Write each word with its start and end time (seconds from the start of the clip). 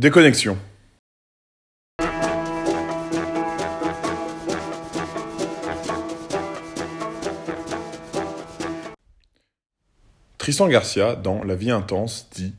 Déconnexion. 0.00 0.56
Tristan 10.38 10.68
Garcia, 10.68 11.16
dans 11.16 11.44
La 11.44 11.54
vie 11.54 11.70
intense, 11.70 12.30
dit 12.34 12.54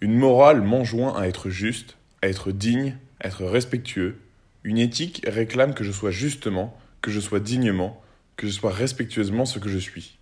Une 0.00 0.16
morale 0.16 0.62
m'enjoint 0.62 1.16
à 1.16 1.28
être 1.28 1.48
juste, 1.48 1.96
à 2.22 2.28
être 2.28 2.50
digne, 2.50 2.96
à 3.20 3.28
être 3.28 3.44
respectueux. 3.44 4.18
Une 4.64 4.78
éthique 4.78 5.22
réclame 5.28 5.74
que 5.74 5.84
je 5.84 5.92
sois 5.92 6.10
justement, 6.10 6.76
que 7.02 7.12
je 7.12 7.20
sois 7.20 7.38
dignement, 7.38 8.02
que 8.34 8.48
je 8.48 8.52
sois 8.52 8.72
respectueusement 8.72 9.44
ce 9.44 9.60
que 9.60 9.68
je 9.68 9.78
suis. 9.78 10.18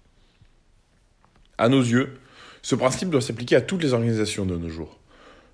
À 1.57 1.71
nos 1.71 1.81
yeux, 1.81 2.19
ce 2.61 2.75
principe 2.75 3.09
doit 3.09 3.23
s'appliquer 3.23 3.57
à 3.57 3.63
toutes 3.63 3.83
les 3.83 3.95
organisations 3.95 4.45
de 4.45 4.59
nos 4.59 4.69
jours. 4.69 4.99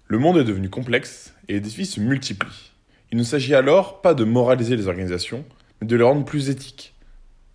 Le 0.07 0.19
monde 0.19 0.39
est 0.39 0.45
devenu 0.45 0.71
complexe 0.71 1.35
et 1.49 1.55
les 1.55 1.61
défis 1.61 1.87
se 1.87 2.01
multiplient. 2.01 2.73
Il 3.11 3.19
ne 3.19 3.25
s'agit 3.25 3.55
alors 3.55 4.01
pas 4.03 4.15
de 4.15 4.25
moraliser 4.25 4.77
les 4.77 4.89
organisations, 4.89 5.45
mais 5.81 5.87
de 5.87 5.97
les 5.97 6.03
rendre 6.03 6.25
plus 6.25 6.51
éthiques, 6.51 6.95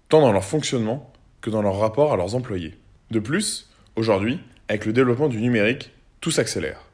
tant 0.08 0.22
dans 0.22 0.32
leur 0.32 0.46
fonctionnement 0.46 1.12
que 1.42 1.50
dans 1.50 1.62
leur 1.62 1.80
rapport 1.80 2.14
à 2.14 2.18
leurs 2.18 2.36
employés. 2.36 2.78
De 3.12 3.20
plus, 3.20 3.70
Aujourd'hui, 4.00 4.40
avec 4.70 4.86
le 4.86 4.94
développement 4.94 5.28
du 5.28 5.42
numérique, 5.42 5.92
tout 6.22 6.32
s'accélère. 6.32 6.86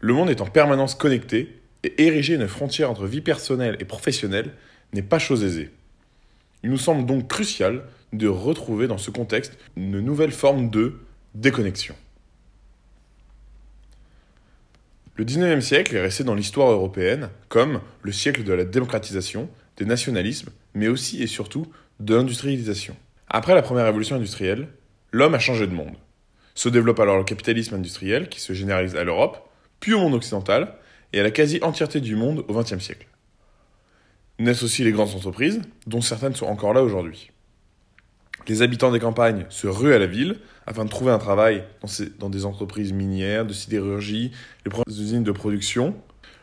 Le 0.00 0.12
monde 0.12 0.28
est 0.28 0.42
en 0.42 0.46
permanence 0.46 0.94
connecté 0.94 1.62
et 1.82 2.02
ériger 2.04 2.34
une 2.34 2.46
frontière 2.46 2.90
entre 2.90 3.06
vie 3.06 3.22
personnelle 3.22 3.78
et 3.80 3.86
professionnelle 3.86 4.50
n'est 4.92 5.00
pas 5.00 5.18
chose 5.18 5.44
aisée. 5.44 5.70
Il 6.62 6.68
nous 6.68 6.76
semble 6.76 7.06
donc 7.06 7.26
crucial 7.26 7.84
de 8.12 8.28
retrouver 8.28 8.86
dans 8.86 8.98
ce 8.98 9.10
contexte 9.10 9.56
une 9.78 10.00
nouvelle 10.00 10.30
forme 10.30 10.68
de 10.68 11.00
déconnexion. 11.34 11.94
Le 15.14 15.26
19e 15.26 15.60
siècle 15.60 15.94
est 15.94 16.00
resté 16.00 16.24
dans 16.24 16.34
l'histoire 16.34 16.70
européenne 16.70 17.28
comme 17.50 17.82
le 18.00 18.12
siècle 18.12 18.44
de 18.44 18.52
la 18.54 18.64
démocratisation, 18.64 19.50
des 19.76 19.84
nationalismes, 19.84 20.50
mais 20.72 20.88
aussi 20.88 21.22
et 21.22 21.26
surtout 21.26 21.66
de 22.00 22.14
l'industrialisation. 22.14 22.96
Après 23.28 23.54
la 23.54 23.60
première 23.60 23.84
révolution 23.84 24.16
industrielle, 24.16 24.68
l'homme 25.10 25.34
a 25.34 25.38
changé 25.38 25.66
de 25.66 25.74
monde. 25.74 25.96
Se 26.54 26.70
développe 26.70 26.98
alors 26.98 27.18
le 27.18 27.24
capitalisme 27.24 27.74
industriel 27.74 28.30
qui 28.30 28.40
se 28.40 28.54
généralise 28.54 28.96
à 28.96 29.04
l'Europe, 29.04 29.50
puis 29.80 29.92
au 29.92 29.98
monde 29.98 30.14
occidental 30.14 30.76
et 31.12 31.20
à 31.20 31.22
la 31.22 31.30
quasi-entièreté 31.30 32.00
du 32.00 32.16
monde 32.16 32.44
au 32.48 32.54
XXe 32.54 32.82
siècle. 32.82 33.06
Naissent 34.38 34.62
aussi 34.62 34.82
les 34.82 34.92
grandes 34.92 35.14
entreprises, 35.14 35.60
dont 35.86 36.00
certaines 36.00 36.34
sont 36.34 36.46
encore 36.46 36.72
là 36.72 36.82
aujourd'hui. 36.82 37.30
Les 38.48 38.62
habitants 38.62 38.90
des 38.90 38.98
campagnes 38.98 39.46
se 39.50 39.66
ruent 39.66 39.94
à 39.94 39.98
la 39.98 40.06
ville 40.06 40.38
afin 40.66 40.84
de 40.84 40.90
trouver 40.90 41.12
un 41.12 41.18
travail 41.18 41.64
dans, 42.18 42.28
des 42.28 42.44
entreprises 42.44 42.92
minières, 42.92 43.46
de 43.46 43.52
sidérurgie, 43.52 44.32
les 44.64 45.00
usines 45.00 45.22
de 45.22 45.32
production. 45.32 45.94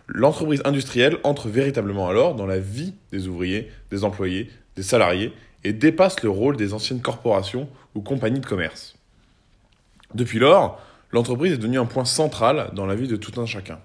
L'entreprise 0.07 0.61
industrielle 0.65 1.17
entre 1.23 1.49
véritablement 1.49 2.07
alors 2.07 2.35
dans 2.35 2.45
la 2.45 2.59
vie 2.59 2.93
des 3.11 3.27
ouvriers, 3.27 3.69
des 3.91 4.03
employés, 4.03 4.49
des 4.75 4.83
salariés 4.83 5.33
et 5.63 5.73
dépasse 5.73 6.23
le 6.23 6.29
rôle 6.29 6.57
des 6.57 6.73
anciennes 6.73 7.01
corporations 7.01 7.69
ou 7.95 8.01
compagnies 8.01 8.39
de 8.39 8.45
commerce. 8.45 8.95
Depuis 10.15 10.39
lors, 10.39 10.81
l'entreprise 11.11 11.53
est 11.53 11.57
devenue 11.57 11.79
un 11.79 11.85
point 11.85 12.05
central 12.05 12.71
dans 12.73 12.85
la 12.85 12.95
vie 12.95 13.07
de 13.07 13.17
tout 13.17 13.39
un 13.39 13.45
chacun. 13.45 13.79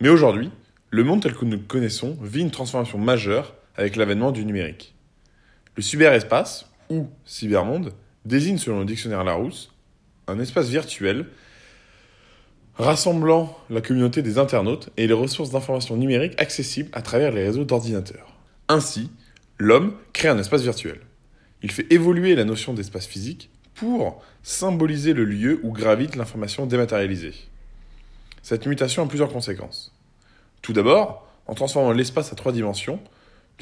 Mais 0.00 0.08
aujourd'hui, 0.08 0.50
le 0.90 1.04
monde 1.04 1.22
tel 1.22 1.34
que 1.34 1.44
nous 1.44 1.52
le 1.52 1.58
connaissons 1.58 2.18
vit 2.20 2.40
une 2.40 2.50
transformation 2.50 2.98
majeure 2.98 3.54
avec 3.76 3.96
l'avènement 3.96 4.32
du 4.32 4.44
numérique. 4.44 4.94
Le 5.76 5.82
cyberespace, 5.82 6.66
ou 6.90 7.08
cybermonde, 7.24 7.92
désigne 8.24 8.58
selon 8.58 8.80
le 8.80 8.84
dictionnaire 8.84 9.24
Larousse 9.24 9.72
un 10.28 10.38
espace 10.38 10.68
virtuel 10.68 11.26
rassemblant 12.76 13.56
la 13.70 13.80
communauté 13.80 14.22
des 14.22 14.38
internautes 14.38 14.90
et 14.96 15.06
les 15.06 15.12
ressources 15.12 15.50
d'information 15.50 15.96
numériques 15.96 16.40
accessibles 16.40 16.90
à 16.92 17.02
travers 17.02 17.32
les 17.32 17.44
réseaux 17.44 17.64
d'ordinateurs. 17.64 18.36
Ainsi, 18.68 19.10
l'homme 19.58 19.94
crée 20.12 20.28
un 20.28 20.38
espace 20.38 20.62
virtuel. 20.62 21.00
Il 21.62 21.70
fait 21.70 21.86
évoluer 21.90 22.34
la 22.34 22.44
notion 22.44 22.72
d'espace 22.74 23.06
physique 23.06 23.50
pour 23.74 24.22
symboliser 24.42 25.12
le 25.12 25.24
lieu 25.24 25.60
où 25.62 25.72
gravite 25.72 26.16
l'information 26.16 26.66
dématérialisée. 26.66 27.34
Cette 28.42 28.66
mutation 28.66 29.04
a 29.04 29.06
plusieurs 29.06 29.32
conséquences. 29.32 29.94
Tout 30.62 30.72
d'abord, 30.72 31.28
en 31.46 31.54
transformant 31.54 31.92
l'espace 31.92 32.32
à 32.32 32.36
trois 32.36 32.52
dimensions, 32.52 33.00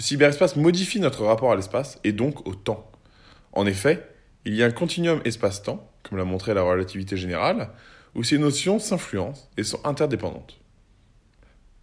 le 0.01 0.03
cyberespace 0.03 0.57
modifie 0.57 0.99
notre 0.99 1.27
rapport 1.27 1.53
à 1.53 1.57
l'espace 1.57 2.01
et 2.05 2.13
donc 2.13 2.49
au 2.49 2.55
temps. 2.55 2.91
En 3.53 3.67
effet, 3.67 4.09
il 4.47 4.55
y 4.55 4.63
a 4.63 4.67
un 4.67 4.71
continuum 4.71 5.21
espace-temps, 5.27 5.87
comme 6.03 6.17
l'a 6.17 6.25
montré 6.25 6.55
la 6.55 6.63
relativité 6.63 7.19
générale, 7.19 7.69
où 8.15 8.25
ces 8.25 8.39
notions 8.39 8.79
s'influencent 8.79 9.51
et 9.59 9.63
sont 9.63 9.79
interdépendantes. 9.85 10.59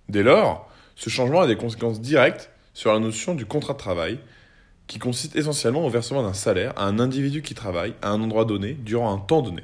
Dès 0.09 0.23
lors, 0.23 0.67
ce 0.95 1.11
changement 1.11 1.41
a 1.41 1.47
des 1.47 1.57
conséquences 1.57 2.01
directes 2.01 2.50
sur 2.73 2.91
la 2.91 2.97
notion 2.97 3.35
du 3.35 3.45
contrat 3.45 3.73
de 3.73 3.77
travail 3.77 4.19
qui 4.88 4.97
consiste 4.97 5.35
essentiellement 5.35 5.85
au 5.85 5.89
versement 5.91 6.23
d'un 6.23 6.33
salaire 6.33 6.73
à 6.75 6.85
un 6.85 6.97
individu 6.97 7.44
qui 7.44 7.53
travaille 7.53 7.94
à 8.01 8.09
un 8.09 8.19
endroit 8.19 8.45
donné 8.45 8.73
durant 8.73 9.13
un 9.13 9.19
temps 9.19 9.44
donné. 9.44 9.61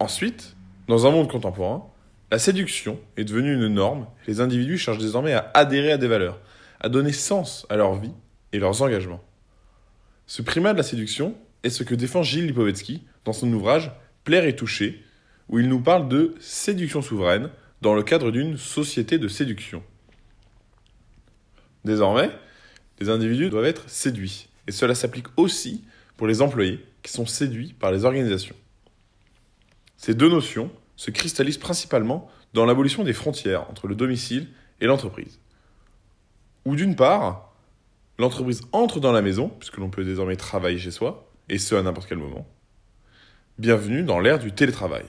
Ensuite, 0.00 0.54
dans 0.86 1.06
un 1.06 1.10
monde 1.10 1.30
contemporain, 1.30 1.86
la 2.30 2.38
séduction 2.38 3.00
est 3.16 3.24
devenue 3.24 3.54
une 3.54 3.68
norme 3.68 4.06
les 4.26 4.42
individus 4.42 4.76
cherchent 4.76 4.98
désormais 4.98 5.32
à 5.32 5.50
adhérer 5.54 5.92
à 5.92 5.96
des 5.96 6.08
valeurs, 6.08 6.38
à 6.80 6.88
donner 6.88 7.12
sens 7.12 7.66
à 7.68 7.76
leur 7.76 7.94
vie 7.94 8.12
et 8.52 8.58
leurs 8.58 8.82
engagements. 8.82 9.22
Ce 10.26 10.42
primat 10.42 10.72
de 10.72 10.78
la 10.78 10.84
séduction 10.84 11.34
est 11.62 11.70
ce 11.70 11.82
que 11.82 11.94
défend 11.94 12.22
Gilles 12.22 12.46
Lipovetsky 12.46 13.02
dans 13.24 13.32
son 13.32 13.52
ouvrage 13.52 13.90
Plaire 14.24 14.44
et 14.44 14.56
toucher, 14.56 15.02
où 15.48 15.58
il 15.58 15.68
nous 15.68 15.80
parle 15.80 16.08
de 16.08 16.34
séduction 16.38 17.00
souveraine 17.00 17.50
dans 17.80 17.94
le 17.94 18.02
cadre 18.02 18.30
d'une 18.30 18.58
société 18.58 19.18
de 19.18 19.28
séduction. 19.28 19.82
Désormais, 21.84 22.30
les 23.00 23.08
individus 23.08 23.48
doivent 23.48 23.64
être 23.64 23.88
séduits. 23.88 24.48
Et 24.66 24.72
cela 24.72 24.94
s'applique 24.94 25.28
aussi 25.36 25.84
pour 26.16 26.26
les 26.26 26.42
employés 26.42 26.84
qui 27.02 27.12
sont 27.12 27.24
séduits 27.24 27.74
par 27.78 27.90
les 27.90 28.04
organisations. 28.04 28.56
Ces 29.96 30.14
deux 30.14 30.28
notions 30.28 30.70
se 30.96 31.10
cristallisent 31.10 31.58
principalement 31.58 32.30
dans 32.52 32.66
l'abolition 32.66 33.04
des 33.04 33.12
frontières 33.12 33.68
entre 33.70 33.86
le 33.86 33.94
domicile 33.94 34.48
et 34.80 34.86
l'entreprise. 34.86 35.38
Où 36.68 36.76
d'une 36.76 36.96
part, 36.96 37.54
l'entreprise 38.18 38.60
entre 38.72 39.00
dans 39.00 39.10
la 39.10 39.22
maison, 39.22 39.48
puisque 39.48 39.78
l'on 39.78 39.88
peut 39.88 40.04
désormais 40.04 40.36
travailler 40.36 40.76
chez 40.76 40.90
soi, 40.90 41.32
et 41.48 41.56
ce 41.56 41.74
à 41.74 41.82
n'importe 41.82 42.10
quel 42.10 42.18
moment. 42.18 42.46
Bienvenue 43.58 44.02
dans 44.02 44.20
l'ère 44.20 44.38
du 44.38 44.52
télétravail. 44.52 45.06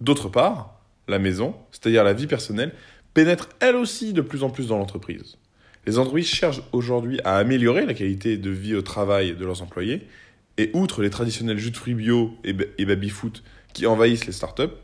D'autre 0.00 0.30
part, 0.30 0.80
la 1.06 1.18
maison, 1.18 1.54
c'est-à-dire 1.70 2.02
la 2.02 2.14
vie 2.14 2.26
personnelle, 2.26 2.72
pénètre 3.12 3.50
elle 3.60 3.76
aussi 3.76 4.14
de 4.14 4.22
plus 4.22 4.42
en 4.42 4.48
plus 4.48 4.68
dans 4.68 4.78
l'entreprise. 4.78 5.36
Les 5.84 5.98
entreprises 5.98 6.28
cherchent 6.28 6.62
aujourd'hui 6.72 7.20
à 7.24 7.36
améliorer 7.36 7.84
la 7.84 7.92
qualité 7.92 8.38
de 8.38 8.48
vie 8.48 8.74
au 8.74 8.80
travail 8.80 9.34
de 9.34 9.44
leurs 9.44 9.60
employés. 9.60 10.08
Et 10.56 10.70
outre 10.72 11.02
les 11.02 11.10
traditionnels 11.10 11.58
jus 11.58 11.72
de 11.72 11.76
fruits 11.76 11.92
bio 11.92 12.32
et 12.42 12.86
baby-foot 12.86 13.42
qui 13.74 13.86
envahissent 13.86 14.24
les 14.24 14.32
startups, 14.32 14.78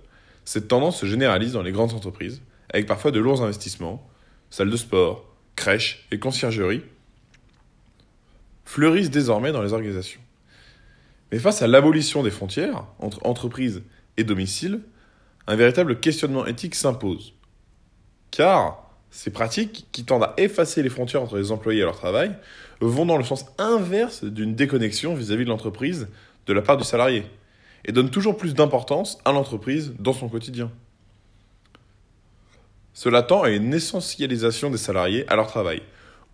cette 0.45 0.69
tendance 0.69 1.01
se 1.01 1.07
généralise 1.07 1.55
dans 1.55 1.63
les 1.63 1.73
grandes 1.73 1.95
entreprises, 1.95 2.43
avec 2.69 2.85
parfois 2.85 3.13
de 3.13 3.19
lourds 3.19 3.43
investissements, 3.43 4.07
salles 4.51 4.69
de 4.69 4.77
sport, 4.77 5.36
crèches 5.57 6.07
et 6.11 6.19
conciergeries 6.19 6.83
fleurissent 8.65 9.11
désormais 9.11 9.53
dans 9.53 9.63
les 9.63 9.73
organisations. 9.73 10.21
Mais 11.33 11.39
face 11.39 11.63
à 11.63 11.67
l'abolition 11.67 12.23
des 12.23 12.31
frontières 12.31 12.85
entre 12.99 13.25
entreprises 13.25 13.83
et 14.17 14.25
domicile, 14.25 14.81
un 15.47 15.57
véritable 15.57 15.99
questionnement 15.99 16.47
éthique 16.47 16.75
s'impose. 16.75 17.35
Car 18.31 18.87
ces 19.11 19.31
pratiques, 19.31 19.87
qui 19.93 20.05
tendent 20.05 20.25
à 20.25 20.35
effacer 20.37 20.83
les 20.83 20.91
frontières 20.91 21.23
entre 21.23 21.39
les 21.39 21.51
employés 21.51 21.81
et 21.81 21.85
leur 21.85 21.97
travail, 21.97 22.37
vont 22.81 23.07
dans 23.07 23.17
le 23.17 23.25
sens 23.25 23.47
inverse 23.57 24.25
d'une 24.25 24.55
déconnexion 24.55 25.15
vis-à-vis 25.15 25.45
de 25.45 25.49
l'entreprise 25.49 26.09
de 26.47 26.53
la 26.53 26.63
part 26.63 26.77
du 26.77 26.85
salarié, 26.85 27.25
et 27.85 27.93
donnent 27.93 28.11
toujours 28.11 28.37
plus 28.37 28.55
d'importance 28.55 29.19
à 29.25 29.33
l'entreprise 29.33 29.95
dans 29.99 30.13
son 30.13 30.29
quotidien. 30.29 30.71
Cela 32.97 33.23
tend 33.23 33.43
à 33.43 33.51
une 33.51 33.75
essentialisation 33.75 34.71
des 34.71 34.79
salariés 34.79 35.29
à 35.29 35.37
leur 35.37 35.49
travail, 35.49 35.83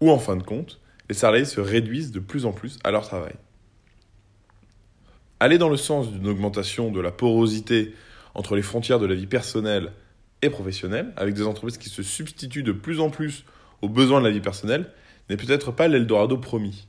où 0.01 0.13
en 0.13 0.19
fin 0.21 0.37
de 0.37 0.45
compte, 0.45 0.81
les 1.09 1.15
salariés 1.17 1.45
se 1.45 1.61
réduisent 1.61 2.13
de 2.13 2.21
plus 2.21 2.47
en 2.47 2.53
plus 2.53 2.79
à 2.85 2.93
leur 2.93 3.05
travail. 3.05 3.33
Aller 5.41 5.59
dans 5.59 5.69
le 5.69 5.77
sens 5.77 6.13
d'une 6.13 6.29
augmentation 6.29 6.93
de 6.93 7.01
la 7.01 7.11
porosité 7.11 7.97
entre 8.37 8.55
les 8.55 8.63
frontières 8.63 9.01
de 9.01 9.07
la 9.07 9.17
vie 9.17 9.27
personnelle 9.27 9.91
et 10.41 10.51
professionnelle, 10.51 11.13
avec 11.17 11.35
des 11.35 11.49
entreprises 11.49 11.79
qui 11.79 11.89
se 11.89 12.05
substituent 12.05 12.63
de 12.63 12.71
plus 12.71 13.01
en 13.01 13.11
plus 13.11 13.45
aux 13.81 13.89
besoins 13.89 14.21
de 14.21 14.27
la 14.27 14.33
vie 14.33 14.39
personnelle, 14.39 14.89
n'est 15.31 15.37
peut-être 15.37 15.73
pas 15.73 15.89
l'Eldorado 15.89 16.39
promis. 16.39 16.87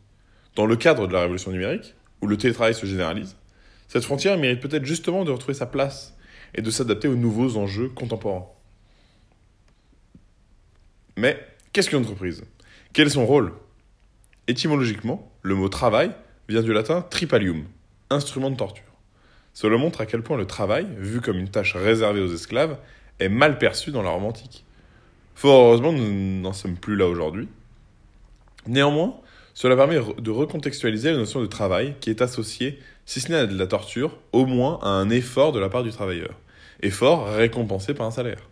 Dans 0.55 0.67
le 0.67 0.75
cadre 0.75 1.07
de 1.07 1.13
la 1.13 1.21
révolution 1.21 1.49
numérique, 1.49 1.95
où 2.21 2.27
le 2.27 2.37
télétravail 2.37 2.75
se 2.75 2.85
généralise, 2.85 3.37
cette 3.87 4.03
frontière 4.03 4.37
mérite 4.37 4.61
peut-être 4.61 4.85
justement 4.85 5.25
de 5.25 5.31
retrouver 5.31 5.55
sa 5.55 5.65
place 5.65 6.15
et 6.53 6.61
de 6.61 6.69
s'adapter 6.69 7.07
aux 7.07 7.15
nouveaux 7.15 7.57
enjeux 7.57 7.89
contemporains. 7.89 8.45
Mais 11.23 11.39
qu'est-ce 11.71 11.89
qu'une 11.89 11.99
entreprise? 11.99 12.43
Quel 12.91 13.07
est 13.07 13.11
son 13.11 13.25
rôle? 13.25 13.53
Étymologiquement, 14.49 15.31
le 15.41 15.55
mot 15.55 15.69
travail 15.69 16.11
vient 16.49 16.61
du 16.61 16.73
latin 16.73 17.01
tripalium, 17.01 17.63
instrument 18.09 18.51
de 18.51 18.57
torture. 18.57 18.83
Cela 19.53 19.77
montre 19.77 20.01
à 20.01 20.05
quel 20.05 20.21
point 20.21 20.35
le 20.35 20.45
travail, 20.45 20.85
vu 20.97 21.21
comme 21.21 21.37
une 21.37 21.47
tâche 21.47 21.77
réservée 21.77 22.19
aux 22.19 22.33
esclaves, 22.33 22.77
est 23.21 23.29
mal 23.29 23.57
perçue 23.57 23.91
dans 23.91 24.01
la 24.01 24.09
romantique. 24.09 24.65
Fort 25.33 25.67
heureusement, 25.67 25.93
nous 25.93 26.41
n'en 26.41 26.51
sommes 26.51 26.75
plus 26.75 26.97
là 26.97 27.07
aujourd'hui. 27.07 27.47
Néanmoins, 28.67 29.15
cela 29.53 29.77
permet 29.77 30.01
de 30.17 30.29
recontextualiser 30.29 31.11
la 31.11 31.19
notion 31.19 31.39
de 31.39 31.45
travail 31.45 31.95
qui 32.01 32.09
est 32.09 32.21
associée, 32.21 32.81
si 33.05 33.21
ce 33.21 33.31
n'est 33.31 33.37
à 33.37 33.45
de 33.45 33.57
la 33.57 33.67
torture, 33.67 34.19
au 34.33 34.45
moins 34.45 34.77
à 34.81 34.89
un 34.89 35.09
effort 35.09 35.53
de 35.53 35.59
la 35.61 35.69
part 35.69 35.83
du 35.83 35.91
travailleur. 35.91 36.37
Effort 36.81 37.29
récompensé 37.29 37.93
par 37.93 38.07
un 38.07 38.11
salaire. 38.11 38.49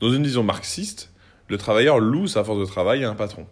Dans 0.00 0.12
une 0.12 0.24
vision 0.24 0.42
marxiste, 0.42 1.12
le 1.48 1.58
travailleur 1.58 1.98
loue 1.98 2.26
sa 2.26 2.44
force 2.44 2.60
de 2.60 2.64
travail 2.66 3.04
à 3.04 3.10
un 3.10 3.14
patron. 3.14 3.46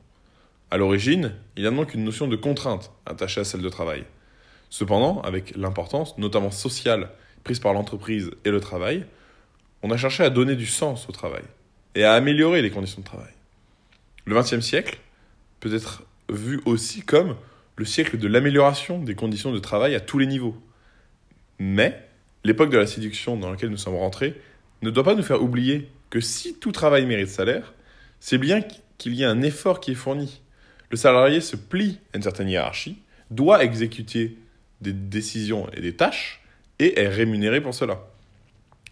À 0.71 0.77
l'origine, 0.77 1.33
il 1.57 1.65
y 1.65 1.67
a 1.67 1.71
donc 1.71 1.95
une 1.95 2.05
notion 2.05 2.29
de 2.29 2.37
contrainte 2.37 2.93
attachée 3.07 3.41
à 3.41 3.45
celle 3.45 3.63
de 3.63 3.69
travail. 3.69 4.05
Cependant, 4.69 5.21
avec 5.23 5.57
l'importance, 5.57 6.19
notamment 6.19 6.51
sociale, 6.51 7.11
prise 7.45 7.61
par 7.61 7.73
l'entreprise 7.73 8.31
et 8.45 8.51
le 8.51 8.61
travail, 8.61 9.07
on 9.83 9.91
a 9.91 9.97
cherché 9.97 10.25
à 10.25 10.31
donner 10.31 10.57
du 10.57 10.67
sens 10.67 11.09
au 11.09 11.13
travail 11.13 11.45
et 11.95 12.05
à 12.05 12.15
améliorer 12.15 12.63
les 12.63 12.71
conditions 12.71 13.01
de 13.01 13.07
travail. 13.07 13.33
Le 14.25 14.35
XXe 14.35 14.61
siècle 14.61 14.99
peut 15.61 15.73
être 15.73 16.03
vu 16.29 16.61
aussi 16.65 17.03
comme 17.03 17.37
le 17.77 17.85
siècle 17.85 18.19
de 18.19 18.27
l'amélioration 18.27 18.99
des 18.99 19.15
conditions 19.15 19.53
de 19.53 19.59
travail 19.59 19.95
à 19.95 20.01
tous 20.01 20.19
les 20.19 20.27
niveaux. 20.27 20.57
Mais 21.59 22.09
l'époque 22.43 22.71
de 22.71 22.79
la 22.79 22.87
séduction 22.87 23.37
dans 23.37 23.51
laquelle 23.51 23.71
nous 23.71 23.77
sommes 23.77 23.95
rentrés 23.95 24.35
ne 24.83 24.91
doit 24.91 25.05
pas 25.05 25.15
nous 25.15 25.23
faire 25.23 25.43
oublier 25.43 25.89
que 26.11 26.21
si 26.21 26.59
tout 26.59 26.73
travail 26.73 27.07
mérite 27.07 27.29
salaire, 27.29 27.75
c'est 28.29 28.39
bien 28.39 28.61
qu'il 28.99 29.15
y 29.15 29.23
ait 29.23 29.27
un 29.27 29.41
effort 29.41 29.79
qui 29.79 29.93
est 29.93 29.95
fourni. 29.95 30.43
Le 30.91 30.97
salarié 30.97 31.41
se 31.41 31.55
plie 31.55 32.01
à 32.13 32.17
une 32.17 32.25
certaine 32.25 32.49
hiérarchie, 32.49 32.99
doit 33.31 33.63
exécuter 33.63 34.37
des 34.81 34.93
décisions 34.93 35.71
et 35.73 35.81
des 35.81 35.95
tâches, 35.95 36.43
et 36.81 36.99
est 36.99 37.07
rémunéré 37.07 37.61
pour 37.61 37.73
cela. 37.73 38.01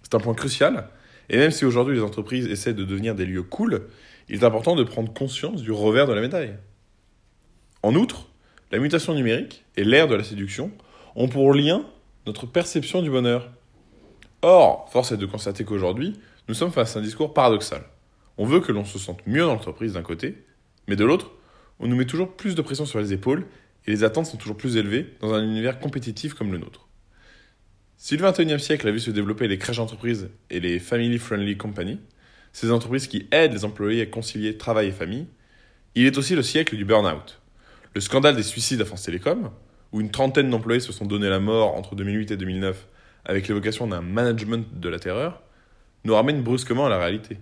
C'est 0.04 0.14
un 0.14 0.20
point 0.20 0.34
crucial, 0.34 0.88
et 1.30 1.36
même 1.36 1.50
si 1.50 1.64
aujourd'hui 1.64 1.96
les 1.96 2.02
entreprises 2.02 2.46
essaient 2.46 2.74
de 2.74 2.84
devenir 2.84 3.16
des 3.16 3.26
lieux 3.26 3.42
cool, 3.42 3.88
il 4.28 4.36
est 4.36 4.44
important 4.44 4.76
de 4.76 4.84
prendre 4.84 5.12
conscience 5.12 5.62
du 5.62 5.72
revers 5.72 6.06
de 6.06 6.12
la 6.12 6.20
médaille. 6.20 6.54
En 7.82 7.96
outre, 7.96 8.28
la 8.70 8.78
mutation 8.78 9.14
numérique 9.14 9.64
et 9.76 9.82
l'ère 9.82 10.06
de 10.06 10.14
la 10.14 10.22
séduction 10.22 10.70
ont 11.16 11.26
pour 11.26 11.52
lien 11.52 11.84
notre 12.24 12.46
perception 12.46 13.02
du 13.02 13.10
bonheur. 13.10 13.50
Or, 14.42 14.88
force 14.92 15.10
est 15.10 15.16
de 15.16 15.26
constater 15.26 15.64
qu'aujourd'hui, 15.64 16.20
nous 16.46 16.54
sommes 16.54 16.70
face 16.70 16.94
à 16.94 17.00
un 17.00 17.02
discours 17.02 17.34
paradoxal. 17.34 17.82
On 18.36 18.44
veut 18.44 18.60
que 18.60 18.72
l'on 18.72 18.84
se 18.84 18.98
sente 18.98 19.26
mieux 19.26 19.42
dans 19.42 19.54
l'entreprise 19.54 19.92
d'un 19.92 20.02
côté, 20.02 20.44
mais 20.88 20.96
de 20.96 21.04
l'autre, 21.04 21.32
on 21.78 21.86
nous 21.86 21.96
met 21.96 22.04
toujours 22.04 22.34
plus 22.34 22.54
de 22.54 22.62
pression 22.62 22.86
sur 22.86 23.00
les 23.00 23.12
épaules 23.12 23.46
et 23.86 23.90
les 23.90 24.04
attentes 24.04 24.26
sont 24.26 24.36
toujours 24.36 24.56
plus 24.56 24.76
élevées 24.76 25.14
dans 25.20 25.34
un 25.34 25.42
univers 25.42 25.78
compétitif 25.78 26.34
comme 26.34 26.52
le 26.52 26.58
nôtre. 26.58 26.88
Si 27.96 28.16
le 28.16 28.30
XXIe 28.30 28.60
siècle 28.60 28.88
a 28.88 28.90
vu 28.90 29.00
se 29.00 29.10
développer 29.10 29.48
les 29.48 29.58
crèches 29.58 29.76
d'entreprise 29.76 30.30
et 30.50 30.60
les 30.60 30.78
Family 30.78 31.18
Friendly 31.18 31.56
Companies, 31.56 32.00
ces 32.52 32.70
entreprises 32.70 33.06
qui 33.06 33.26
aident 33.30 33.52
les 33.52 33.64
employés 33.64 34.02
à 34.02 34.06
concilier 34.06 34.56
travail 34.56 34.88
et 34.88 34.92
famille, 34.92 35.26
il 35.94 36.06
est 36.06 36.18
aussi 36.18 36.34
le 36.34 36.42
siècle 36.42 36.76
du 36.76 36.84
burn-out. 36.84 37.40
Le 37.94 38.00
scandale 38.00 38.36
des 38.36 38.42
suicides 38.42 38.80
à 38.80 38.84
France 38.84 39.02
Télécom, 39.02 39.50
où 39.92 40.00
une 40.00 40.10
trentaine 40.10 40.50
d'employés 40.50 40.80
se 40.80 40.92
sont 40.92 41.06
donné 41.06 41.28
la 41.28 41.38
mort 41.38 41.76
entre 41.76 41.94
2008 41.94 42.32
et 42.32 42.36
2009 42.36 42.86
avec 43.24 43.48
l'évocation 43.48 43.86
d'un 43.86 44.02
management 44.02 44.66
de 44.80 44.88
la 44.88 44.98
terreur, 44.98 45.42
nous 46.04 46.14
ramène 46.14 46.42
brusquement 46.42 46.86
à 46.86 46.88
la 46.88 46.98
réalité. 46.98 47.38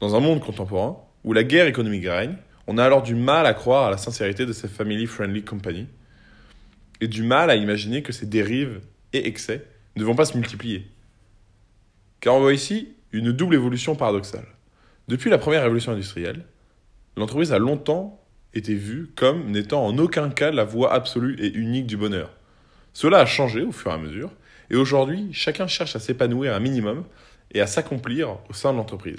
Dans 0.00 0.16
un 0.16 0.20
monde 0.20 0.40
contemporain, 0.40 0.98
où 1.24 1.32
la 1.34 1.44
guerre 1.44 1.66
économique 1.66 2.06
règne, 2.06 2.36
on 2.66 2.78
a 2.78 2.84
alors 2.84 3.02
du 3.02 3.14
mal 3.14 3.44
à 3.44 3.52
croire 3.52 3.86
à 3.86 3.90
la 3.90 3.98
sincérité 3.98 4.46
de 4.46 4.52
ces 4.52 4.66
family-friendly 4.66 5.44
companies, 5.44 5.88
et 7.02 7.08
du 7.08 7.22
mal 7.22 7.50
à 7.50 7.56
imaginer 7.56 8.02
que 8.02 8.12
ces 8.12 8.26
dérives 8.26 8.80
et 9.12 9.26
excès 9.26 9.66
ne 9.96 10.04
vont 10.04 10.14
pas 10.14 10.24
se 10.24 10.36
multiplier. 10.36 10.86
Car 12.20 12.34
on 12.34 12.40
voit 12.40 12.54
ici 12.54 12.88
une 13.12 13.32
double 13.32 13.54
évolution 13.54 13.94
paradoxale. 13.94 14.46
Depuis 15.08 15.30
la 15.30 15.38
première 15.38 15.62
révolution 15.62 15.92
industrielle, 15.92 16.44
l'entreprise 17.16 17.52
a 17.52 17.58
longtemps 17.58 18.20
était 18.54 18.74
vue 18.74 19.10
comme 19.14 19.50
n'étant 19.50 19.84
en 19.84 19.96
aucun 19.98 20.30
cas 20.30 20.50
la 20.50 20.64
voie 20.64 20.92
absolue 20.92 21.36
et 21.40 21.52
unique 21.54 21.86
du 21.86 21.96
bonheur. 21.96 22.30
Cela 22.92 23.18
a 23.18 23.26
changé 23.26 23.62
au 23.62 23.72
fur 23.72 23.90
et 23.90 23.94
à 23.94 23.98
mesure, 23.98 24.32
et 24.70 24.76
aujourd'hui, 24.76 25.28
chacun 25.32 25.66
cherche 25.66 25.94
à 25.94 26.00
s'épanouir 26.00 26.54
un 26.54 26.60
minimum 26.60 27.04
et 27.52 27.60
à 27.60 27.66
s'accomplir 27.66 28.38
au 28.48 28.52
sein 28.52 28.72
de 28.72 28.78
l'entreprise. 28.78 29.18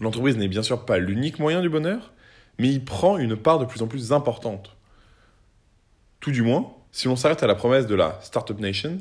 L'entreprise 0.00 0.36
n'est 0.36 0.48
bien 0.48 0.62
sûr 0.62 0.84
pas 0.84 0.98
l'unique 0.98 1.38
moyen 1.38 1.60
du 1.60 1.68
bonheur, 1.68 2.12
mais 2.58 2.68
il 2.68 2.84
prend 2.84 3.18
une 3.18 3.36
part 3.36 3.58
de 3.58 3.64
plus 3.64 3.82
en 3.82 3.86
plus 3.86 4.12
importante. 4.12 4.76
Tout 6.20 6.30
du 6.30 6.42
moins, 6.42 6.72
si 6.92 7.06
l'on 7.06 7.16
s'arrête 7.16 7.42
à 7.42 7.46
la 7.46 7.54
promesse 7.54 7.86
de 7.86 7.94
la 7.94 8.18
Startup 8.22 8.58
Nation, 8.58 8.98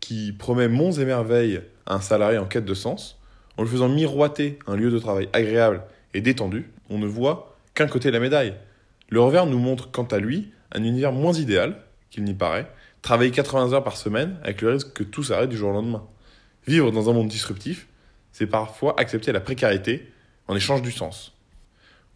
qui 0.00 0.32
promet 0.32 0.68
monts 0.68 0.92
et 0.92 1.04
merveilles 1.04 1.60
à 1.86 1.94
un 1.94 2.00
salarié 2.00 2.38
en 2.38 2.46
quête 2.46 2.64
de 2.64 2.74
sens, 2.74 3.18
en 3.56 3.62
lui 3.62 3.70
faisant 3.70 3.88
miroiter 3.88 4.58
un 4.66 4.76
lieu 4.76 4.90
de 4.90 4.98
travail 4.98 5.28
agréable 5.32 5.82
et 6.12 6.20
détendu, 6.20 6.70
on 6.90 6.98
ne 6.98 7.06
voit 7.06 7.56
qu'un 7.74 7.86
côté 7.86 8.08
de 8.08 8.14
la 8.14 8.20
médaille. 8.20 8.54
Le 9.08 9.20
revers 9.20 9.46
nous 9.46 9.58
montre 9.58 9.90
quant 9.90 10.04
à 10.04 10.18
lui 10.18 10.50
un 10.72 10.82
univers 10.82 11.12
moins 11.12 11.32
idéal 11.32 11.82
qu'il 12.10 12.24
n'y 12.24 12.34
paraît, 12.34 12.70
travailler 13.02 13.30
80 13.30 13.72
heures 13.72 13.84
par 13.84 13.96
semaine 13.96 14.38
avec 14.42 14.62
le 14.62 14.70
risque 14.70 14.92
que 14.92 15.04
tout 15.04 15.22
s'arrête 15.22 15.50
du 15.50 15.56
jour 15.56 15.70
au 15.70 15.72
lendemain. 15.72 16.04
Vivre 16.66 16.90
dans 16.90 17.08
un 17.08 17.12
monde 17.12 17.28
disruptif, 17.28 17.86
c'est 18.32 18.46
parfois 18.46 18.98
accepter 18.98 19.32
la 19.32 19.40
précarité 19.40 20.10
en 20.48 20.56
échange 20.56 20.82
du 20.82 20.92
sens. 20.92 21.34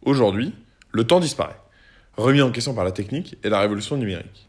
Aujourd'hui, 0.02 0.54
le 0.92 1.04
temps 1.04 1.20
disparaît, 1.20 1.60
remis 2.16 2.42
en 2.42 2.50
question 2.50 2.74
par 2.74 2.84
la 2.84 2.92
technique 2.92 3.36
et 3.42 3.48
la 3.48 3.60
révolution 3.60 3.96
numérique. 3.96 4.48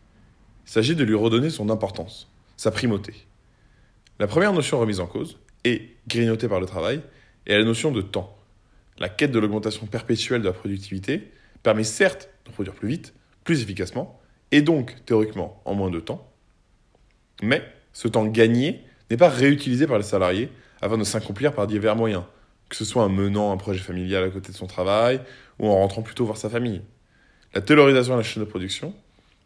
Il 0.66 0.72
s'agit 0.72 0.95
de 0.95 1.04
lui 1.04 1.16
redonner 1.16 1.50
son 1.50 1.69
importance, 1.69 2.30
sa 2.57 2.72
primauté. 2.72 3.13
La 4.19 4.28
première 4.28 4.54
notion 4.54 4.80
remise 4.80 5.00
en 5.00 5.07
cause, 5.07 5.39
et 5.63 5.95
grignotée 6.07 6.48
par 6.48 6.60
le 6.60 6.66
travail, 6.66 7.01
est 7.45 7.57
la 7.57 7.63
notion 7.63 7.92
de 7.92 8.01
temps 8.01 8.38
la 9.01 9.10
quête 9.10 9.31
de 9.31 9.39
l'augmentation 9.39 9.88
perpétuelle 9.88 10.42
de 10.42 10.48
la 10.48 10.54
productivité 10.54 11.31
permet 11.63 11.84
certes 11.84 12.30
de 12.45 12.51
produire 12.51 12.75
plus 12.75 12.88
vite, 12.88 13.13
plus 13.44 13.63
efficacement, 13.63 14.22
et 14.51 14.62
donc 14.62 14.95
théoriquement 15.06 15.62
en 15.66 15.74
moins 15.74 15.89
de 15.89 16.00
temps, 16.00 16.31
mais 17.42 17.63
ce 17.94 18.07
temps 18.07 18.25
gagné 18.25 18.84
n'est 19.10 19.18
pas 19.18 19.30
réutilisé 19.30 19.88
par 19.88 19.98
les 19.98 20.04
salariés 20.04 20.50
afin 20.81 20.98
de 20.98 21.04
s'accomplir 21.04 21.54
par 21.54 21.66
divers 21.66 21.95
moyens, 21.95 22.24
que 22.71 22.77
ce 22.77 22.85
soit 22.85 23.03
en 23.03 23.09
menant 23.09 23.51
un 23.51 23.57
projet 23.57 23.81
familial 23.81 24.23
à 24.23 24.29
côté 24.29 24.53
de 24.53 24.57
son 24.57 24.65
travail 24.65 25.19
ou 25.59 25.68
en 25.68 25.75
rentrant 25.75 26.01
plutôt 26.01 26.23
voir 26.23 26.38
sa 26.38 26.50
famille. 26.50 26.81
La 27.53 27.59
taylorisation 27.59 28.13
de 28.13 28.19
la 28.19 28.23
chaîne 28.23 28.41
de 28.41 28.47
production 28.47 28.95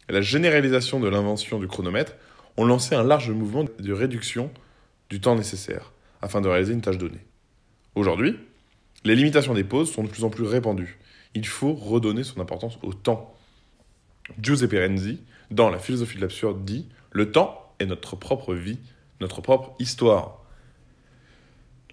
et 0.07 0.13
la 0.13 0.22
généralisation 0.22 1.00
de 1.00 1.07
l'invention 1.07 1.57
du 1.57 1.68
chronomètre 1.68 2.13
ont 2.56 2.66
lancé 2.66 2.94
un 2.94 3.04
large 3.04 3.31
mouvement 3.31 3.66
de 3.80 3.92
réduction 3.92 4.51
du 5.10 5.19
temps 5.22 5.36
nécessaire 5.36 5.92
afin 6.22 6.39
de 6.39 6.48
réaliser 6.48 6.74
une 6.74 6.81
tâche 6.81 7.00
donnée. 7.00 7.25
Aujourd'hui, 7.95 8.38
les 9.06 9.16
limitations 9.16 9.56
des 9.56 9.64
pauses 9.64 9.92
sont 9.92 10.04
de 10.04 10.09
plus 10.09 10.23
en 10.23 10.30
plus 10.30 10.44
répandues. 10.44 11.00
Il 11.33 11.47
faut 11.47 11.73
redonner 11.73 12.23
son 12.23 12.40
importance 12.40 12.78
au 12.83 12.94
temps. 12.94 13.35
Giuseppe 14.40 14.73
Renzi, 14.73 15.19
dans 15.50 15.71
La 15.71 15.80
philosophie 15.80 16.18
de 16.18 16.21
l'absurde, 16.21 16.64
dit 16.64 16.88
Le 17.09 17.31
temps 17.31 17.73
est 17.80 17.88
notre 17.88 18.16
propre 18.16 18.54
vie, 18.54 18.78
notre 19.19 19.42
propre 19.42 19.73
histoire. 19.80 20.44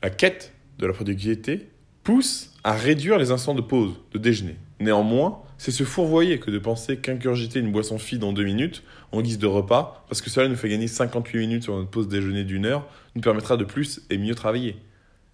La 0.03 0.11
quête 0.11 0.52
de 0.79 0.87
la 0.87 0.93
productivité 0.93 1.69
pousse 2.03 2.53
à 2.65 2.73
réduire 2.73 3.19
les 3.19 3.31
instants 3.31 3.55
de 3.55 3.61
pause, 3.61 3.95
de 4.13 4.19
déjeuner. 4.19 4.57
Néanmoins, 4.81 5.43
c'est 5.59 5.71
se 5.71 5.85
fourvoyer 5.85 6.41
que 6.41 6.51
de 6.51 6.59
penser 6.59 6.97
qu'ingurgiter 6.97 7.61
une 7.61 7.71
boisson 7.71 7.99
fide 7.99 8.25
en 8.25 8.33
deux 8.33 8.43
minutes 8.43 8.83
en 9.13 9.23
guise 9.23 9.39
de 9.39 9.47
repas, 9.47 10.05
parce 10.09 10.21
que 10.21 10.31
cela 10.31 10.49
nous 10.49 10.57
fait 10.57 10.69
gagner 10.69 10.89
58 10.89 11.39
minutes 11.39 11.63
sur 11.63 11.77
notre 11.77 11.91
pause 11.91 12.09
déjeuner 12.09 12.43
d'une 12.43 12.67
heure, 12.67 12.89
nous 13.15 13.21
permettra 13.21 13.57
de 13.57 13.65
plus 13.65 14.01
et 14.11 14.19
mieux 14.19 14.35
travailler. 14.35 14.77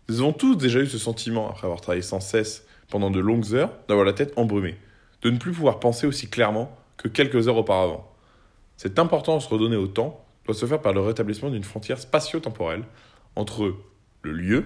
Nous 0.08 0.20
avons 0.20 0.32
tous 0.32 0.54
déjà 0.54 0.80
eu 0.80 0.86
ce 0.86 0.98
sentiment, 0.98 1.48
après 1.48 1.66
avoir 1.66 1.80
travaillé 1.80 2.02
sans 2.02 2.20
cesse 2.20 2.66
pendant 2.90 3.10
de 3.10 3.20
longues 3.20 3.54
heures, 3.54 3.72
d'avoir 3.88 4.06
la 4.06 4.12
tête 4.12 4.32
embrumée, 4.36 4.76
de 5.22 5.30
ne 5.30 5.38
plus 5.38 5.52
pouvoir 5.52 5.80
penser 5.80 6.06
aussi 6.06 6.28
clairement 6.28 6.76
que 6.96 7.08
quelques 7.08 7.48
heures 7.48 7.56
auparavant. 7.56 8.10
Cette 8.76 8.98
importance 8.98 9.46
redonnée 9.46 9.76
au 9.76 9.86
temps 9.86 10.24
doit 10.44 10.54
se 10.54 10.66
faire 10.66 10.80
par 10.80 10.92
le 10.92 11.00
rétablissement 11.00 11.50
d'une 11.50 11.64
frontière 11.64 11.98
spatio-temporelle 11.98 12.84
entre 13.34 13.74
le 14.22 14.32
lieu 14.32 14.64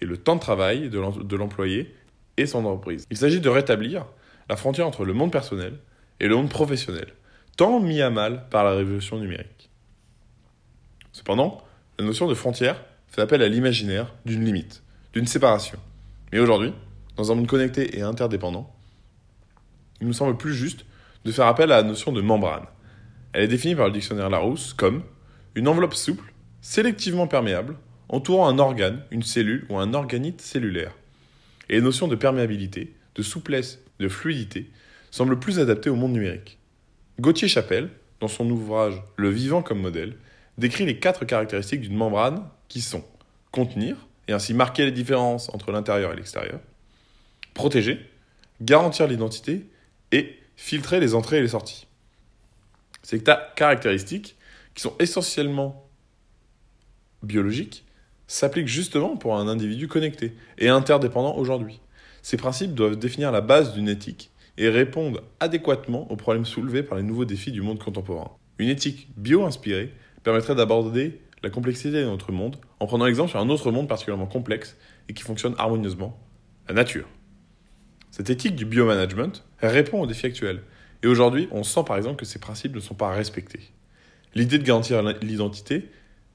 et 0.00 0.06
le 0.06 0.16
temps 0.16 0.36
de 0.36 0.40
travail 0.40 0.88
de 0.88 1.36
l'employé 1.36 1.94
et 2.36 2.46
son 2.46 2.64
entreprise. 2.64 3.06
Il 3.10 3.16
s'agit 3.16 3.40
de 3.40 3.48
rétablir 3.48 4.06
la 4.48 4.56
frontière 4.56 4.86
entre 4.86 5.04
le 5.04 5.12
monde 5.12 5.32
personnel 5.32 5.78
et 6.20 6.28
le 6.28 6.36
monde 6.36 6.48
professionnel, 6.48 7.12
tant 7.56 7.80
mis 7.80 8.00
à 8.00 8.10
mal 8.10 8.48
par 8.50 8.64
la 8.64 8.72
révolution 8.72 9.18
numérique. 9.18 9.70
Cependant, 11.12 11.62
la 11.98 12.04
notion 12.04 12.28
de 12.28 12.34
frontière 12.34 12.82
fait 13.08 13.22
appel 13.22 13.42
à 13.42 13.48
l'imaginaire 13.48 14.14
d'une 14.24 14.44
limite, 14.44 14.82
d'une 15.12 15.26
séparation. 15.26 15.78
Mais 16.32 16.38
aujourd'hui, 16.38 16.72
dans 17.16 17.30
un 17.30 17.34
monde 17.34 17.46
connecté 17.46 17.98
et 17.98 18.02
interdépendant, 18.02 18.74
il 20.00 20.06
nous 20.06 20.12
semble 20.12 20.36
plus 20.36 20.54
juste 20.54 20.86
de 21.24 21.32
faire 21.32 21.46
appel 21.46 21.72
à 21.72 21.76
la 21.76 21.82
notion 21.82 22.12
de 22.12 22.22
membrane. 22.22 22.64
Elle 23.32 23.44
est 23.44 23.48
définie 23.48 23.74
par 23.74 23.86
le 23.86 23.92
dictionnaire 23.92 24.30
Larousse 24.30 24.72
comme 24.72 25.02
une 25.54 25.68
enveloppe 25.68 25.94
souple, 25.94 26.32
sélectivement 26.60 27.26
perméable, 27.26 27.76
entourant 28.10 28.48
un 28.48 28.58
organe, 28.58 29.02
une 29.10 29.22
cellule 29.22 29.66
ou 29.70 29.78
un 29.78 29.94
organite 29.94 30.40
cellulaire. 30.40 30.92
Et 31.68 31.74
les 31.74 31.80
notions 31.80 32.08
de 32.08 32.16
perméabilité, 32.16 32.94
de 33.14 33.22
souplesse, 33.22 33.78
de 34.00 34.08
fluidité 34.08 34.68
semblent 35.10 35.38
plus 35.38 35.58
adaptées 35.58 35.90
au 35.90 35.96
monde 35.96 36.12
numérique. 36.12 36.58
Gauthier 37.20 37.48
Chapelle, 37.48 37.88
dans 38.20 38.28
son 38.28 38.48
ouvrage 38.50 39.00
Le 39.16 39.30
vivant 39.30 39.62
comme 39.62 39.80
modèle, 39.80 40.16
décrit 40.58 40.84
les 40.84 40.98
quatre 40.98 41.24
caractéristiques 41.24 41.80
d'une 41.80 41.96
membrane 41.96 42.44
qui 42.68 42.80
sont 42.80 43.04
contenir 43.52 43.96
et 44.28 44.32
ainsi 44.32 44.54
marquer 44.54 44.84
les 44.84 44.92
différences 44.92 45.48
entre 45.52 45.72
l'intérieur 45.72 46.12
et 46.12 46.16
l'extérieur, 46.16 46.60
protéger, 47.54 48.08
garantir 48.60 49.06
l'identité 49.06 49.66
et 50.12 50.38
filtrer 50.56 51.00
les 51.00 51.14
entrées 51.14 51.38
et 51.38 51.42
les 51.42 51.48
sorties. 51.48 51.86
Ces 53.02 53.22
caractéristiques, 53.22 54.36
qui 54.74 54.82
sont 54.82 54.94
essentiellement 54.98 55.88
biologiques, 57.22 57.84
s'appliquent 58.30 58.68
justement 58.68 59.16
pour 59.16 59.36
un 59.36 59.48
individu 59.48 59.88
connecté 59.88 60.36
et 60.58 60.68
interdépendant 60.68 61.36
aujourd'hui. 61.36 61.80
Ces 62.22 62.36
principes 62.36 62.74
doivent 62.74 62.96
définir 62.96 63.32
la 63.32 63.40
base 63.40 63.74
d'une 63.74 63.88
éthique 63.88 64.30
et 64.56 64.68
répondent 64.68 65.20
adéquatement 65.40 66.10
aux 66.12 66.16
problèmes 66.16 66.44
soulevés 66.44 66.84
par 66.84 66.96
les 66.96 67.02
nouveaux 67.02 67.24
défis 67.24 67.50
du 67.50 67.60
monde 67.60 67.82
contemporain. 67.82 68.30
Une 68.58 68.68
éthique 68.68 69.08
bio-inspirée 69.16 69.92
permettrait 70.22 70.54
d'aborder 70.54 71.20
la 71.42 71.50
complexité 71.50 72.02
de 72.02 72.04
notre 72.04 72.30
monde 72.30 72.56
en 72.78 72.86
prenant 72.86 73.06
l'exemple 73.06 73.30
sur 73.30 73.40
un 73.40 73.48
autre 73.48 73.72
monde 73.72 73.88
particulièrement 73.88 74.26
complexe 74.26 74.76
et 75.08 75.12
qui 75.12 75.24
fonctionne 75.24 75.56
harmonieusement, 75.58 76.16
la 76.68 76.74
nature. 76.74 77.08
Cette 78.12 78.30
éthique 78.30 78.54
du 78.54 78.64
biomanagement 78.64 79.32
répond 79.58 80.02
aux 80.02 80.06
défis 80.06 80.26
actuels. 80.26 80.62
Et 81.02 81.08
aujourd'hui, 81.08 81.48
on 81.50 81.64
sent 81.64 81.82
par 81.84 81.96
exemple 81.96 82.16
que 82.16 82.26
ces 82.26 82.38
principes 82.38 82.76
ne 82.76 82.80
sont 82.80 82.94
pas 82.94 83.10
respectés. 83.10 83.72
L'idée 84.36 84.58
de 84.58 84.64
garantir 84.64 85.02
l'identité 85.20 85.90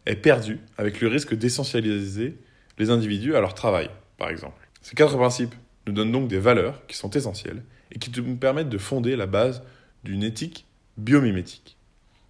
est 0.06 0.16
perdue 0.16 0.60
avec 0.78 1.02
le 1.02 1.08
risque 1.08 1.36
d'essentialiser 1.36 2.38
les 2.78 2.90
individus 2.90 3.36
à 3.36 3.42
leur 3.42 3.54
travail, 3.54 3.90
par 4.18 4.30
exemple. 4.30 4.68
Ces 4.82 4.96
quatre 4.96 5.18
principes 5.18 5.56
nous 5.88 5.94
donnent 5.94 6.12
donc 6.12 6.28
des 6.28 6.40
valeurs 6.40 6.86
qui 6.88 6.96
sont 6.96 7.10
essentielles 7.12 7.64
et 7.92 8.00
qui 8.00 8.12
nous 8.22 8.36
permettent 8.36 8.70
de 8.70 8.78
fonder 8.78 9.16
la 9.16 9.26
base 9.26 9.64
d'une 10.04 10.24
éthique 10.24 10.66
biomimétique. 10.98 11.78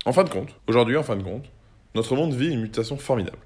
En 0.05 0.13
fin 0.13 0.23
de 0.23 0.29
compte, 0.29 0.55
aujourd'hui, 0.67 0.97
en 0.97 1.03
fin 1.03 1.15
de 1.15 1.23
compte, 1.23 1.45
notre 1.95 2.15
monde 2.15 2.33
vit 2.33 2.49
une 2.49 2.61
mutation 2.61 2.97
formidable. 2.97 3.37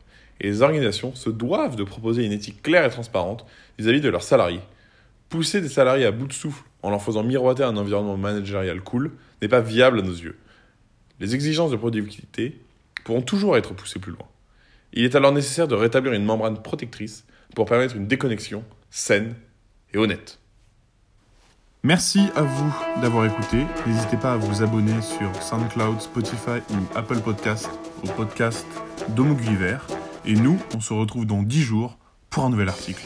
Et 0.42 0.48
les 0.48 0.62
organisations 0.62 1.16
se 1.16 1.30
doivent 1.30 1.76
de 1.76 1.84
proposer 1.84 2.26
une 2.26 2.32
éthique 2.32 2.62
claire 2.62 2.86
et 2.86 2.90
transparente 2.90 3.46
vis-à-vis 3.78 4.02
de 4.02 4.10
leurs 4.10 4.24
salariés. 4.24 4.62
Pousser 5.30 5.62
des 5.62 5.70
salariés 5.70 6.06
à 6.06 6.12
bout 6.12 6.28
de 6.28 6.34
souffle 6.34 6.64
en 6.82 6.90
leur 6.90 7.02
faisant 7.02 7.24
miroiter 7.24 7.64
un 7.64 7.78
environnement 7.78 8.18
managérial 8.18 8.82
cool 8.82 9.12
n'est 9.42 9.48
pas 9.48 9.62
viable 9.62 10.00
à 10.00 10.02
nos 10.02 10.14
yeux. 10.14 10.38
Les 11.20 11.36
exigences 11.36 11.72
de 11.72 11.76
productivité 11.76 12.60
pourront 13.10 13.22
toujours 13.24 13.58
être 13.58 13.74
poussées 13.74 13.98
plus 13.98 14.12
loin. 14.12 14.28
Il 14.94 15.04
est 15.04 15.16
alors 15.16 15.32
nécessaire 15.32 15.68
de 15.68 15.74
rétablir 15.74 16.14
une 16.14 16.26
membrane 16.26 16.62
protectrice 16.62 17.26
pour 17.56 17.66
permettre 17.66 17.96
une 17.96 18.06
déconnexion 18.06 18.64
saine 18.92 19.34
et 19.92 19.98
honnête. 19.98 20.38
Merci 21.82 22.30
à 22.36 22.44
vous 22.44 22.72
d'avoir 23.02 23.26
écouté. 23.26 23.66
N'hésitez 23.88 24.18
pas 24.18 24.34
à 24.34 24.38
vous 24.38 24.62
abonner 24.62 25.02
sur 25.02 25.34
SoundCloud, 25.42 26.00
Spotify 26.02 26.62
ou 26.70 26.76
Apple 26.96 27.20
Podcast 27.22 27.68
au 28.04 28.10
podcast 28.10 28.68
d'Homo 29.16 29.36
Et 30.26 30.34
nous, 30.36 30.60
on 30.76 30.80
se 30.80 30.94
retrouve 30.94 31.26
dans 31.26 31.42
10 31.42 31.62
jours 31.64 31.98
pour 32.30 32.46
un 32.46 32.52
nouvel 32.52 32.70
article. 32.70 33.02